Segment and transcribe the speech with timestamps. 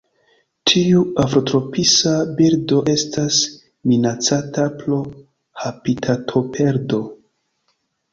[0.69, 3.37] Tiu afrotropisa birdo estas
[3.91, 4.97] minacata pro
[5.65, 7.03] habitatoperdo.